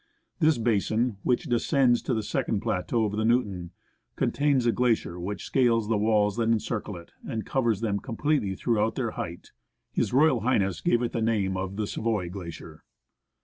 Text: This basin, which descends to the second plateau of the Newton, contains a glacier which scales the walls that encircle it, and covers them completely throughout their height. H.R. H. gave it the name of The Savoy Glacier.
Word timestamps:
This 0.39 0.57
basin, 0.57 1.17
which 1.21 1.43
descends 1.43 2.01
to 2.01 2.15
the 2.15 2.23
second 2.23 2.61
plateau 2.61 3.05
of 3.05 3.11
the 3.11 3.23
Newton, 3.23 3.69
contains 4.15 4.65
a 4.65 4.71
glacier 4.71 5.19
which 5.19 5.43
scales 5.45 5.89
the 5.89 5.97
walls 5.99 6.37
that 6.37 6.49
encircle 6.49 6.97
it, 6.97 7.11
and 7.23 7.45
covers 7.45 7.81
them 7.81 7.99
completely 7.99 8.55
throughout 8.55 8.95
their 8.95 9.11
height. 9.11 9.51
H.R. 9.95 10.49
H. 10.59 10.83
gave 10.83 11.03
it 11.03 11.11
the 11.11 11.21
name 11.21 11.55
of 11.55 11.75
The 11.75 11.85
Savoy 11.85 12.29
Glacier. 12.31 12.83